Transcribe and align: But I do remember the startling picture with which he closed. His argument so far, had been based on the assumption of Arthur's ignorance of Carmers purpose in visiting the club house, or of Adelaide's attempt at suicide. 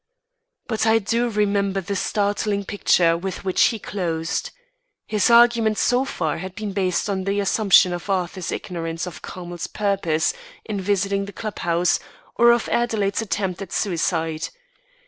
But 0.65 0.87
I 0.87 0.97
do 0.97 1.29
remember 1.29 1.79
the 1.79 1.95
startling 1.95 2.65
picture 2.65 3.15
with 3.15 3.45
which 3.45 3.61
he 3.65 3.77
closed. 3.77 4.49
His 5.05 5.29
argument 5.29 5.77
so 5.77 6.05
far, 6.05 6.39
had 6.39 6.55
been 6.55 6.73
based 6.73 7.07
on 7.07 7.23
the 7.25 7.39
assumption 7.39 7.93
of 7.93 8.09
Arthur's 8.09 8.51
ignorance 8.51 9.05
of 9.05 9.21
Carmers 9.21 9.67
purpose 9.67 10.33
in 10.65 10.81
visiting 10.81 11.25
the 11.25 11.33
club 11.33 11.59
house, 11.59 11.99
or 12.35 12.51
of 12.51 12.67
Adelaide's 12.69 13.21
attempt 13.21 13.61
at 13.61 13.71
suicide. 13.71 14.49